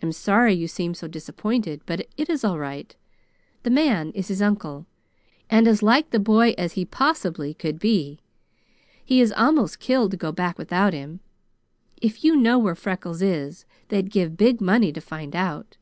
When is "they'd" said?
13.88-14.08